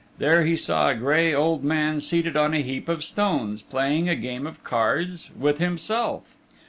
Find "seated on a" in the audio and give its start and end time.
2.01-2.61